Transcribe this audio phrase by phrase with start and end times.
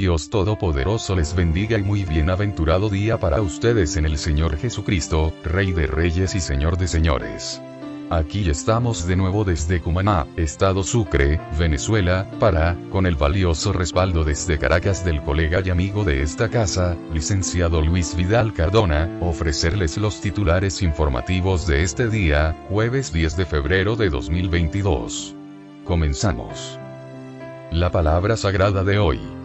[0.00, 5.72] Dios Todopoderoso les bendiga y muy bienaventurado día para ustedes en el Señor Jesucristo, Rey
[5.72, 7.60] de Reyes y Señor de Señores.
[8.08, 14.58] Aquí estamos de nuevo desde Cumaná, Estado Sucre, Venezuela, para, con el valioso respaldo desde
[14.58, 20.80] Caracas del colega y amigo de esta casa, licenciado Luis Vidal Cardona, ofrecerles los titulares
[20.80, 25.34] informativos de este día, jueves 10 de febrero de 2022.
[25.84, 26.78] Comenzamos.
[27.70, 29.39] La palabra sagrada de hoy.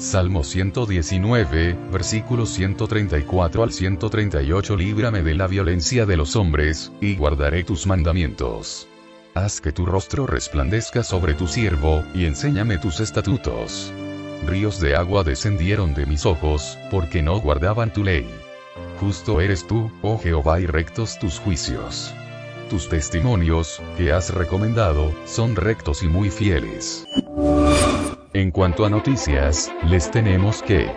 [0.00, 7.64] Salmo 119, versículos 134 al 138 Líbrame de la violencia de los hombres, y guardaré
[7.64, 8.88] tus mandamientos.
[9.34, 13.92] Haz que tu rostro resplandezca sobre tu siervo, y enséñame tus estatutos.
[14.46, 18.26] Ríos de agua descendieron de mis ojos, porque no guardaban tu ley.
[19.00, 22.14] Justo eres tú, oh Jehová, y rectos tus juicios.
[22.70, 27.06] Tus testimonios, que has recomendado, son rectos y muy fieles.
[28.50, 30.90] En cuanto a noticias, les tenemos que...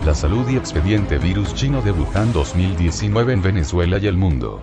[0.05, 4.61] La salud y expediente virus chino de Wuhan 2019 en Venezuela y el mundo.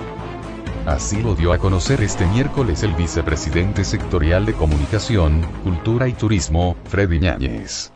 [0.87, 6.77] Así lo dio a conocer este miércoles el vicepresidente sectorial de Comunicación, Cultura y Turismo,
[6.85, 7.93] Freddy Ñáñez.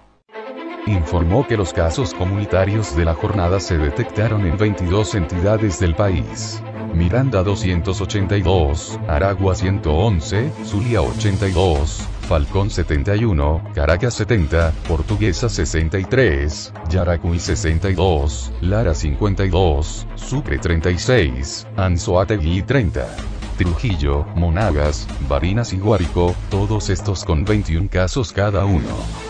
[0.86, 6.62] Informó que los casos comunitarios de la jornada se detectaron en 22 entidades del país.
[6.92, 18.94] Miranda 282, Aragua 111, Zulia 82, Falcón 71, Caracas 70, Portuguesa 63, Yaracuy 62, Lara
[18.94, 23.33] 52, Sucre 36, Anzoátegui 30.
[23.56, 28.88] Trujillo, Monagas, Barinas y Guárico, todos estos con 21 casos cada uno.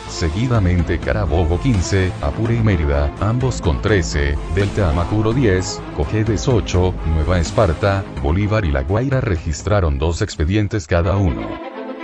[0.08, 7.38] Seguidamente Carabobo 15, Apure y Mérida, ambos con 13, Delta Amacuro 10, Cojedes 8, Nueva
[7.38, 11.46] Esparta, Bolívar y La Guaira registraron dos expedientes cada uno.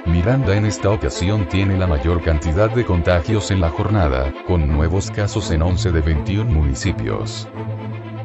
[0.07, 5.11] Miranda en esta ocasión tiene la mayor cantidad de contagios en la jornada, con nuevos
[5.11, 7.47] casos en 11 de 21 municipios.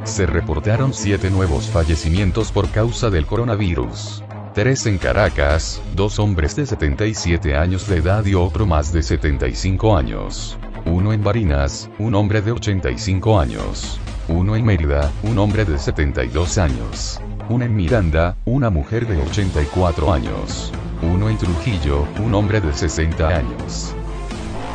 [0.05, 4.23] Se reportaron 7 nuevos fallecimientos por causa del coronavirus.
[4.53, 9.97] 3 en Caracas, dos hombres de 77 años de edad y otro más de 75
[9.97, 10.57] años.
[10.85, 13.99] Uno en Barinas, un hombre de 85 años.
[14.29, 17.19] Uno en Mérida, un hombre de 72 años.
[17.49, 23.27] Una en Miranda, una mujer de 84 años uno en Trujillo, un hombre de 60
[23.27, 23.95] años.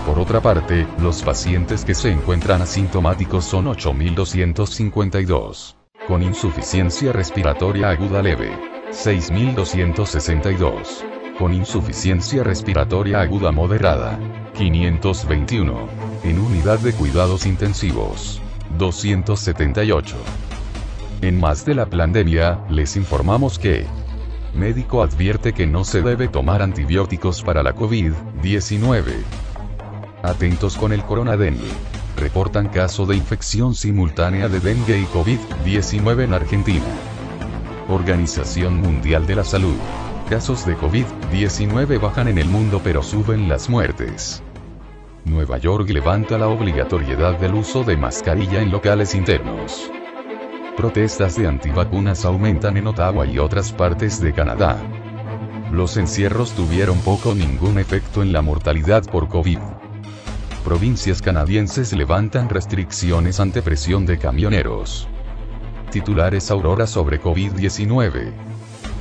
[0.07, 5.77] Por otra parte, los pacientes que se encuentran asintomáticos son 8.252.
[6.09, 8.59] Con insuficiencia respiratoria aguda leve.
[8.91, 11.05] 6.262.
[11.39, 14.19] Con insuficiencia respiratoria aguda moderada.
[14.55, 15.87] 521.
[16.25, 18.41] En unidad de cuidados intensivos.
[18.79, 20.17] 278.
[21.23, 23.85] En más de la pandemia, les informamos que,
[24.55, 29.50] Médico advierte que no se debe tomar antibióticos para la COVID-19.
[30.23, 31.71] Atentos con el coronadengue.
[32.19, 36.85] Reportan caso de infección simultánea de dengue y COVID-19 en Argentina.
[37.89, 39.77] Organización Mundial de la Salud.
[40.29, 44.43] Casos de COVID-19 bajan en el mundo pero suben las muertes.
[45.25, 49.91] Nueva York levanta la obligatoriedad del uso de mascarilla en locales internos.
[50.77, 54.77] Protestas de antivacunas aumentan en Ottawa y otras partes de Canadá.
[55.73, 59.59] los encierros tuvieron poco ningún efecto en la mortalidad por COVID.
[60.65, 65.09] Provincias canadienses levantan restricciones ante presión de camioneros.
[65.91, 68.31] Titulares Aurora sobre COVID-19.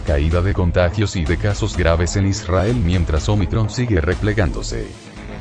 [0.08, 4.88] Caída de contagios y de casos graves en Israel mientras Omicron sigue replegándose.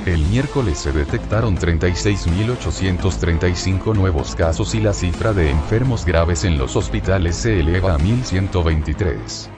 [0.07, 6.75] El miércoles se detectaron 36.835 nuevos casos y la cifra de enfermos graves en los
[6.75, 9.51] hospitales se eleva a 1.123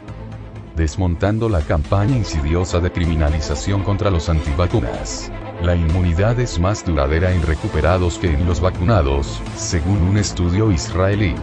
[0.76, 5.30] desmontando la campaña insidiosa de criminalización contra los antivacunas.
[5.62, 11.34] La inmunidad es más duradera en recuperados que en los vacunados, según un estudio israelí.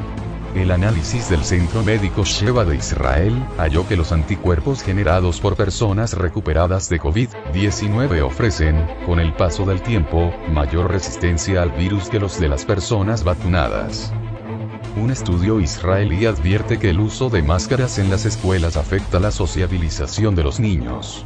[0.55, 6.13] El análisis del Centro Médico Sheva de Israel halló que los anticuerpos generados por personas
[6.13, 12.39] recuperadas de COVID-19 ofrecen, con el paso del tiempo, mayor resistencia al virus que los
[12.39, 14.11] de las personas vacunadas.
[14.95, 20.33] Un estudio israelí advierte que el uso de máscaras en las escuelas afecta la sociabilización
[20.33, 21.23] de los niños.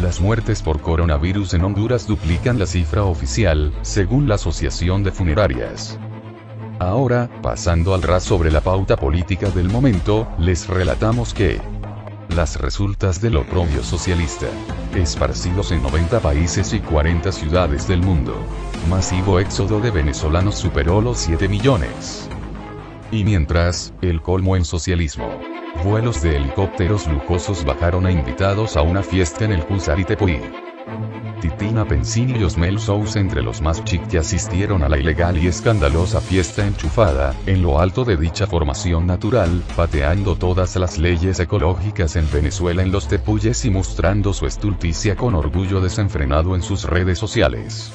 [0.00, 5.98] Las muertes por coronavirus en Honduras duplican la cifra oficial, según la Asociación de Funerarias.
[6.80, 11.60] Ahora, pasando al ras sobre la pauta política del momento, les relatamos que
[12.34, 14.46] las resultas del oprobio socialista,
[14.96, 18.34] esparcidos en 90 países y 40 ciudades del mundo.
[18.88, 22.28] Masivo éxodo de venezolanos superó los 7 millones.
[23.12, 25.38] Y mientras, el colmo en socialismo.
[25.84, 29.66] Vuelos de helicópteros lujosos bajaron a invitados a una fiesta en el
[30.06, 30.40] Tepuy.
[31.42, 35.46] Titina Pensini y Osmel Sous entre los más chic que asistieron a la ilegal y
[35.48, 42.16] escandalosa fiesta enchufada, en lo alto de dicha formación natural, pateando todas las leyes ecológicas
[42.16, 47.18] en Venezuela en los tepuyes y mostrando su estulticia con orgullo desenfrenado en sus redes
[47.18, 47.92] sociales.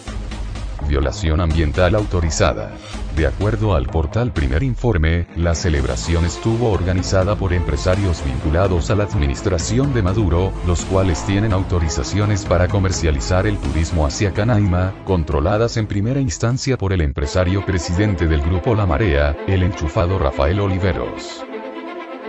[0.87, 2.71] Violación ambiental autorizada.
[3.17, 9.05] De acuerdo al portal Primer Informe, la celebración estuvo organizada por empresarios vinculados a la
[9.05, 15.87] administración de Maduro, los cuales tienen autorizaciones para comercializar el turismo hacia Canaima, controladas en
[15.87, 21.43] primera instancia por el empresario presidente del grupo La Marea, el enchufado Rafael Oliveros.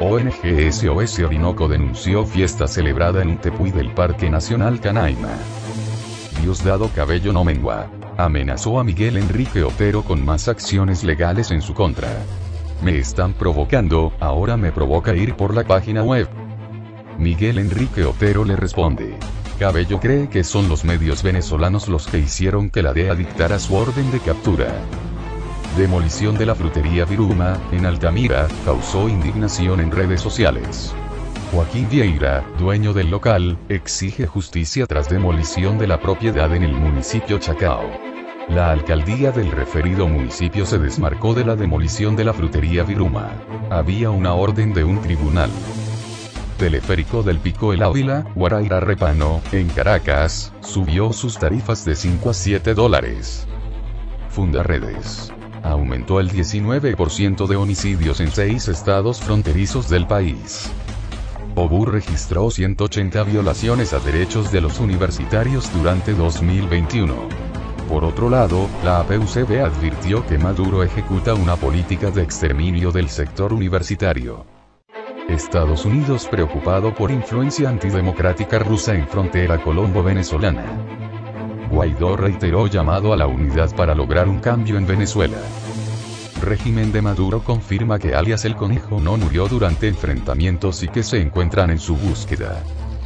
[0.00, 5.36] ONG SOS Orinoco denunció fiesta celebrada en un tepuy del Parque Nacional Canaima.
[6.40, 11.72] Diosdado Cabello no mengua amenazó a Miguel Enrique Otero con más acciones legales en su
[11.72, 12.08] contra.
[12.82, 16.28] Me están provocando, ahora me provoca ir por la página web.
[17.16, 19.16] Miguel Enrique Otero le responde.
[19.60, 23.76] Cabello cree que son los medios venezolanos los que hicieron que la DEA dictara su
[23.76, 24.66] orden de captura.
[25.76, 30.92] Demolición de la frutería Viruma, en Altamira, causó indignación en redes sociales.
[31.52, 37.38] Joaquín Vieira, dueño del local, exige justicia tras demolición de la propiedad en el municipio
[37.38, 37.90] Chacao.
[38.50, 43.30] La alcaldía del referido municipio se desmarcó de la demolición de la frutería Viruma.
[43.70, 45.50] Había una orden de un tribunal.
[46.58, 52.34] Teleférico del Pico El Ávila, Guaraira Repano, en Caracas, subió sus tarifas de 5 a
[52.34, 53.46] 7 dólares.
[54.28, 55.32] Fundaredes.
[55.62, 60.70] Aumentó el 19% de homicidios en seis estados fronterizos del país.
[61.54, 67.14] OBU registró 180 violaciones a derechos de los universitarios durante 2021.
[67.88, 73.52] Por otro lado, la APUCB advirtió que Maduro ejecuta una política de exterminio del sector
[73.52, 74.44] universitario.
[75.28, 80.64] Estados Unidos preocupado por influencia antidemocrática rusa en frontera colombo-venezolana.
[81.70, 85.38] Guaidó reiteró llamado a la unidad para lograr un cambio en Venezuela
[86.40, 91.20] régimen de Maduro confirma que alias el conejo no murió durante enfrentamientos y que se
[91.20, 92.62] encuentran en su búsqueda.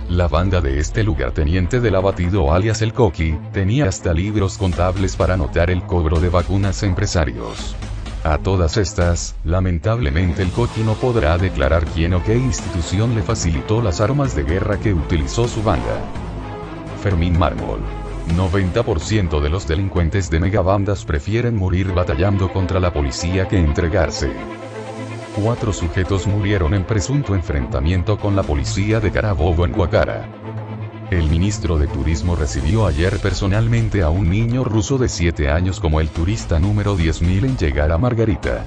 [0.08, 5.34] La banda de este lugarteniente del abatido alias el Coqui, tenía hasta libros contables para
[5.34, 7.76] anotar el cobro de vacunas empresarios.
[8.24, 13.80] A todas estas, lamentablemente el Coqui no podrá declarar quién o qué institución le facilitó
[13.80, 16.00] las armas de guerra que utilizó su banda.
[17.02, 23.58] Fermín Mármol 90% de los delincuentes de megabandas prefieren morir batallando contra la policía que
[23.58, 24.32] entregarse.
[25.34, 30.28] Cuatro sujetos murieron en presunto enfrentamiento con la policía de Carabobo en Guacara.
[31.10, 36.00] El ministro de Turismo recibió ayer personalmente a un niño ruso de 7 años como
[36.00, 38.64] el turista número 10.000 en llegar a Margarita.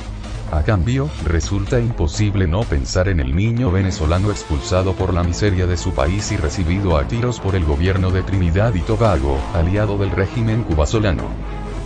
[0.51, 5.75] A cambio, resulta imposible no pensar en el niño venezolano expulsado por la miseria de
[5.75, 10.11] su país y recibido a tiros por el gobierno de Trinidad y Tobago, aliado del
[10.11, 11.23] régimen cubasolano.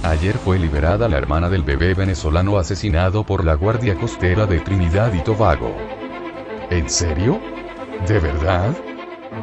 [0.04, 5.14] Ayer fue liberada la hermana del bebé venezolano asesinado por la Guardia Costera de Trinidad
[5.14, 5.76] y Tobago.
[6.70, 7.40] ¿En serio?
[8.08, 8.76] ¿De verdad?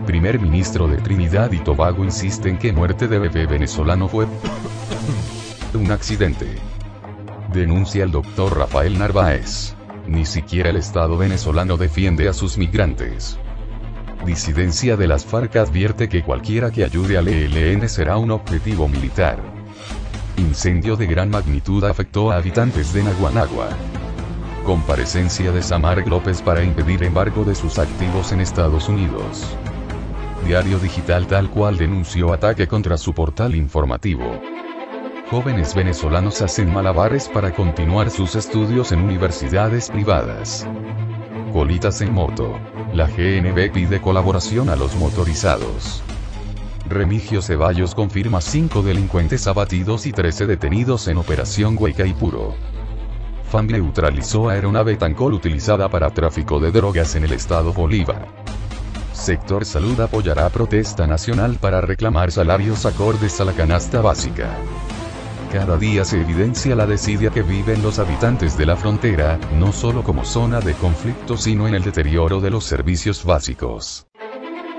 [0.06, 4.26] Primer ministro de Trinidad y Tobago insiste en que muerte de bebé venezolano fue
[5.74, 6.75] un accidente.
[7.56, 9.74] Denuncia el doctor Rafael Narváez.
[10.06, 13.38] Ni siquiera el Estado venezolano defiende a sus migrantes.
[14.26, 19.38] Disidencia de las FARC advierte que cualquiera que ayude al ELN será un objetivo militar.
[20.36, 23.70] Incendio de gran magnitud afectó a habitantes de Naguanagua.
[24.66, 29.46] Comparecencia de Samar López para impedir embargo de sus activos en Estados Unidos.
[30.46, 34.55] Diario Digital tal cual denunció ataque contra su portal informativo.
[35.30, 40.64] Jóvenes venezolanos hacen malabares para continuar sus estudios en universidades privadas.
[41.52, 42.56] Colitas en moto.
[42.92, 46.00] La GNB pide colaboración a los motorizados.
[46.88, 52.54] Remigio Ceballos confirma 5 delincuentes abatidos y 13 detenidos en Operación Hueca y Puro.
[53.50, 58.28] FAM neutralizó aeronave Tancol utilizada para tráfico de drogas en el estado Bolívar.
[59.12, 64.56] Sector Salud apoyará protesta nacional para reclamar salarios acordes a la canasta básica.
[65.52, 70.02] Cada día se evidencia la desidia que viven los habitantes de la frontera, no solo
[70.02, 74.06] como zona de conflicto sino en el deterioro de los servicios básicos.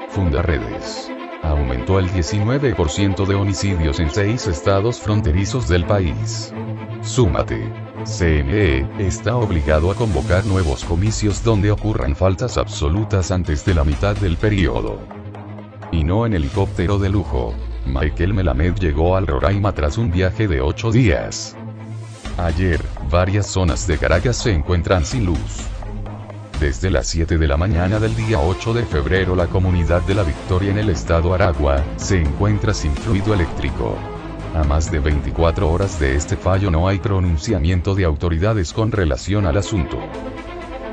[0.10, 1.10] Fundaredes
[1.44, 6.54] aumentó el 19% de homicidios en seis estados fronterizos del país.
[7.02, 7.72] Súmate.
[8.06, 14.16] CNE está obligado a convocar nuevos comicios donde ocurran faltas absolutas antes de la mitad
[14.16, 15.00] del periodo.
[15.92, 17.54] Y no en helicóptero de lujo.
[17.88, 21.56] Michael Melamed llegó al Roraima tras un viaje de 8 días.
[22.38, 22.79] Ayer,
[23.10, 25.67] varias zonas de Caracas se encuentran sin luz.
[26.60, 30.24] Desde las 7 de la mañana del día 8 de febrero la comunidad de La
[30.24, 33.96] Victoria en el estado Aragua, se encuentra sin fluido eléctrico.
[34.56, 39.46] A más de 24 horas de este fallo no hay pronunciamiento de autoridades con relación
[39.46, 40.00] al asunto.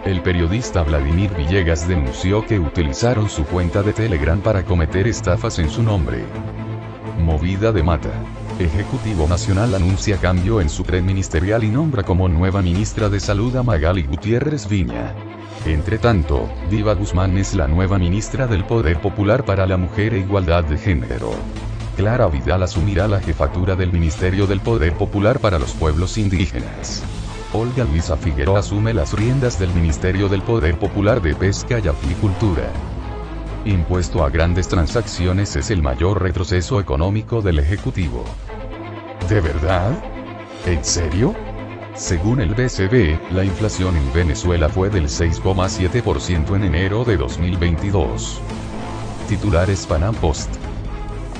[0.04, 5.70] El periodista Vladimir Villegas denunció que utilizaron su cuenta de Telegram para cometer estafas en
[5.70, 6.24] su nombre.
[7.18, 8.12] Movida de Mata.
[8.58, 13.54] Ejecutivo Nacional anuncia cambio en su tren ministerial y nombra como nueva ministra de Salud
[13.56, 15.14] a Magali Gutiérrez Viña.
[15.64, 20.20] Entre tanto, Diva Guzmán es la nueva ministra del Poder Popular para la Mujer e
[20.20, 21.32] Igualdad de Género.
[21.96, 27.04] Clara Vidal asumirá la jefatura del Ministerio del Poder Popular para los Pueblos Indígenas.
[27.52, 32.93] Olga Luisa Figueroa asume las riendas del Ministerio del Poder Popular de Pesca y Acuicultura.
[33.64, 38.22] Impuesto a grandes transacciones es el mayor retroceso económico del Ejecutivo.
[39.26, 39.92] ¿De verdad?
[40.66, 41.34] ¿En serio?
[41.94, 48.38] Según el BCB, la inflación en Venezuela fue del 6,7% en enero de 2022.
[49.30, 50.50] Titulares Panam Post.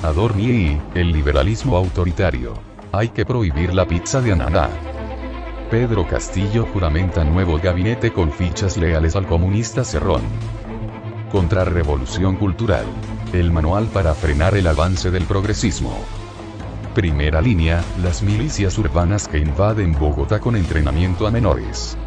[0.01, 2.53] Adorni el liberalismo autoritario.
[2.91, 4.69] Hay que prohibir la pizza de ananá.
[5.69, 10.23] Pedro Castillo juramenta nuevo gabinete con fichas leales al comunista Cerrón.
[11.35, 12.85] Contrarrevolución cultural.
[13.33, 15.93] El manual para frenar el avance del progresismo.
[16.93, 21.97] Primera línea, las milicias urbanas que invaden Bogotá con entrenamiento a menores.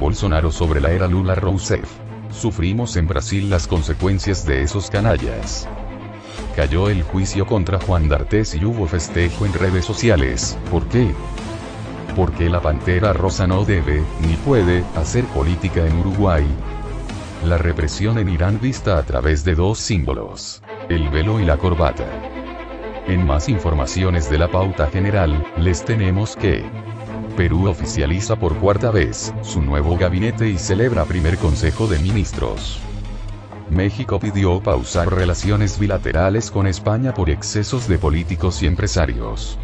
[0.00, 1.90] Bolsonaro sobre la era Lula Rousseff.
[2.30, 5.68] Sufrimos en Brasil las consecuencias de esos canallas.
[6.56, 10.56] Cayó el juicio contra Juan D'Artes y hubo festejo en redes sociales.
[10.70, 11.12] ¿Por qué?
[12.16, 16.46] Porque la Pantera Rosa no debe, ni puede, hacer política en Uruguay.
[17.44, 20.60] La represión en Irán vista a través de dos símbolos.
[20.88, 22.04] El velo y la corbata.
[23.06, 26.64] En más informaciones de la pauta general, les tenemos que
[27.36, 32.80] Perú oficializa por cuarta vez su nuevo gabinete y celebra primer Consejo de Ministros.
[33.70, 39.58] México pidió pausar relaciones bilaterales con España por excesos de políticos y empresarios.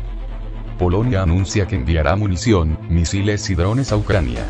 [0.79, 4.45] Polonia anuncia que enviará munición, misiles y drones a Ucrania.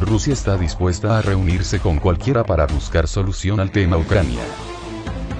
[0.00, 4.42] Rusia está dispuesta a reunirse con cualquiera para buscar solución al tema Ucrania.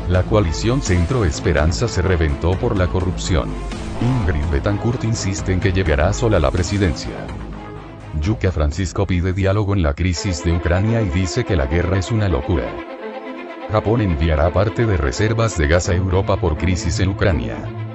[0.09, 3.51] La coalición Centro Esperanza se reventó por la corrupción.
[4.01, 7.11] Ingrid Betancourt insiste en que llegará sola a la presidencia.
[8.23, 12.11] Yuka Francisco pide diálogo en la crisis de Ucrania y dice que la guerra es
[12.11, 12.65] una locura.
[13.71, 17.86] Japón enviará parte de reservas de gas a Europa por crisis en Ucrania.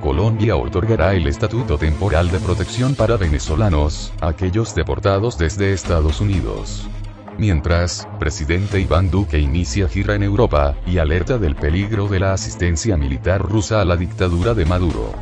[0.00, 6.88] Colombia otorgará el estatuto temporal de protección para venezolanos, aquellos deportados desde Estados Unidos.
[7.36, 12.96] Mientras, presidente Iván Duque inicia gira en Europa, y alerta del peligro de la asistencia
[12.96, 15.12] militar rusa a la dictadura de Maduro.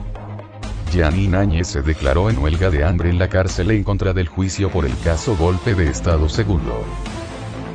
[0.93, 4.71] Gianni Áñez se declaró en huelga de hambre en la cárcel en contra del juicio
[4.71, 6.85] por el caso golpe de Estado segundo.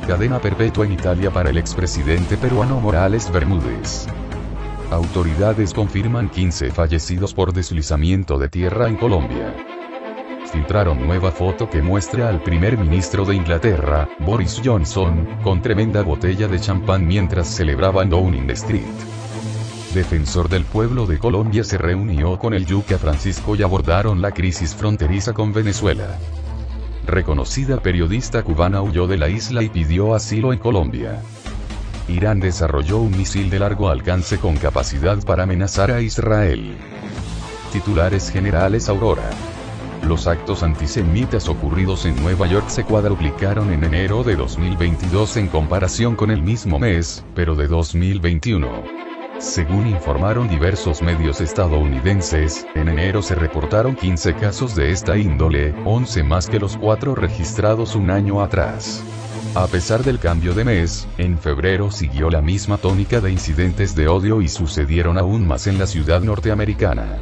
[0.06, 4.06] Cadena perpetua en Italia para el expresidente peruano Morales Bermúdez.
[4.92, 9.54] Autoridades confirman 15 fallecidos por deslizamiento de tierra en Colombia
[10.52, 16.46] filtraron nueva foto que muestra al primer ministro de Inglaterra, Boris Johnson, con tremenda botella
[16.46, 18.82] de champán mientras celebraban Downing Street.
[19.94, 24.74] Defensor del pueblo de Colombia se reunió con el Yuca Francisco y abordaron la crisis
[24.74, 26.18] fronteriza con Venezuela.
[27.06, 31.22] Reconocida periodista cubana huyó de la isla y pidió asilo en Colombia.
[32.08, 36.76] Irán desarrolló un misil de largo alcance con capacidad para amenazar a Israel.
[37.72, 39.30] Titulares generales Aurora.
[40.06, 46.16] Los actos antisemitas ocurridos en Nueva York se cuadruplicaron en enero de 2022 en comparación
[46.16, 49.11] con el mismo mes, pero de 2021.
[49.42, 56.22] Según informaron diversos medios estadounidenses, en enero se reportaron 15 casos de esta índole, 11
[56.22, 59.02] más que los 4 registrados un año atrás.
[59.56, 64.06] A pesar del cambio de mes, en febrero siguió la misma tónica de incidentes de
[64.06, 67.18] odio y sucedieron aún más en la ciudad norteamericana.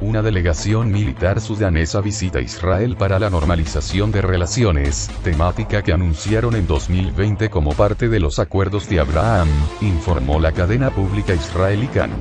[0.00, 6.68] Una delegación militar sudanesa visita Israel para la normalización de relaciones, temática que anunciaron en
[6.68, 9.48] 2020 como parte de los acuerdos de Abraham,
[9.80, 12.12] informó la cadena pública israelí Kan.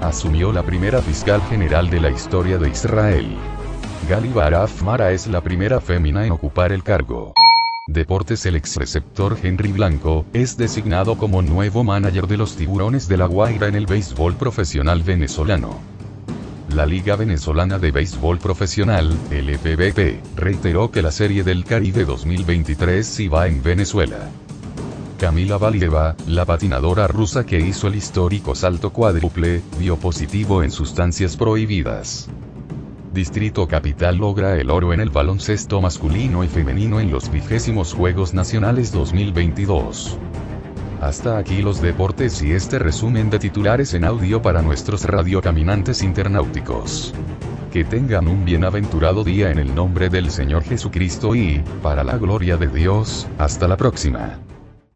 [0.00, 3.28] Asumió la primera fiscal general de la historia de Israel.
[4.08, 7.32] Gali Baraf Mara es la primera fémina en ocupar el cargo.
[7.86, 13.18] Deportes El ex receptor Henry Blanco, es designado como nuevo manager de los Tiburones de
[13.18, 15.91] la Guaira en el béisbol profesional venezolano.
[16.74, 23.28] La Liga Venezolana de Béisbol Profesional, LPBP, reiteró que la Serie del Caribe 2023 sí
[23.28, 24.30] va en Venezuela.
[25.18, 31.36] Camila Valieva, la patinadora rusa que hizo el histórico salto cuádruple, dio positivo en sustancias
[31.36, 32.30] prohibidas.
[33.12, 38.32] Distrito Capital logra el oro en el baloncesto masculino y femenino en los vigésimos Juegos
[38.32, 40.16] Nacionales 2022.
[41.02, 47.12] Hasta aquí los deportes y este resumen de titulares en audio para nuestros radiocaminantes internauticos.
[47.72, 52.56] Que tengan un bienaventurado día en el nombre del Señor Jesucristo y, para la gloria
[52.56, 54.38] de Dios, hasta la próxima.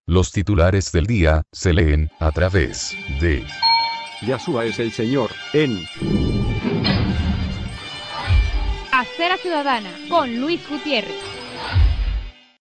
[0.06, 3.44] Los titulares del día, se leen, a través de...
[4.24, 5.76] Yahshua es el Señor, en...
[8.92, 11.35] Acera Ciudadana, con Luis Gutiérrez.